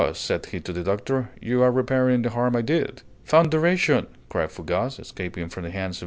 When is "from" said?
5.49-5.63